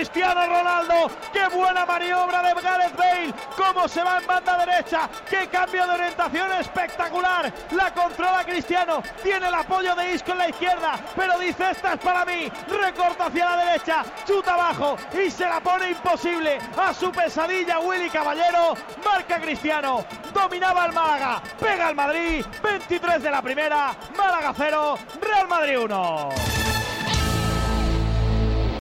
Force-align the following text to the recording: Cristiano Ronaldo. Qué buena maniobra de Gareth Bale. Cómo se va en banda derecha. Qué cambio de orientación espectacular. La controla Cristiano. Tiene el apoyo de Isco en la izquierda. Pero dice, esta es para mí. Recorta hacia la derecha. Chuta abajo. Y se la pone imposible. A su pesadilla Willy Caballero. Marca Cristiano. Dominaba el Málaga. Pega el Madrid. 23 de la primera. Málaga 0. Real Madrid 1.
Cristiano 0.00 0.46
Ronaldo. 0.46 1.10
Qué 1.30 1.46
buena 1.54 1.84
maniobra 1.84 2.42
de 2.42 2.54
Gareth 2.62 2.96
Bale. 2.96 3.34
Cómo 3.54 3.86
se 3.86 4.02
va 4.02 4.16
en 4.16 4.26
banda 4.26 4.64
derecha. 4.64 5.10
Qué 5.28 5.46
cambio 5.48 5.86
de 5.86 5.92
orientación 5.92 6.50
espectacular. 6.52 7.52
La 7.72 7.92
controla 7.92 8.42
Cristiano. 8.42 9.02
Tiene 9.22 9.48
el 9.48 9.54
apoyo 9.54 9.94
de 9.94 10.14
Isco 10.14 10.32
en 10.32 10.38
la 10.38 10.48
izquierda. 10.48 10.98
Pero 11.14 11.38
dice, 11.38 11.72
esta 11.72 11.92
es 11.92 12.00
para 12.00 12.24
mí. 12.24 12.50
Recorta 12.66 13.26
hacia 13.26 13.44
la 13.44 13.56
derecha. 13.62 14.04
Chuta 14.26 14.54
abajo. 14.54 14.96
Y 15.22 15.30
se 15.30 15.44
la 15.44 15.60
pone 15.60 15.90
imposible. 15.90 16.58
A 16.78 16.94
su 16.94 17.12
pesadilla 17.12 17.78
Willy 17.80 18.08
Caballero. 18.08 18.74
Marca 19.04 19.38
Cristiano. 19.38 20.06
Dominaba 20.32 20.86
el 20.86 20.92
Málaga. 20.92 21.42
Pega 21.60 21.90
el 21.90 21.94
Madrid. 21.94 22.42
23 22.62 23.22
de 23.22 23.30
la 23.30 23.42
primera. 23.42 23.94
Málaga 24.16 24.54
0. 24.56 24.98
Real 25.20 25.46
Madrid 25.46 25.78
1. 25.78 26.59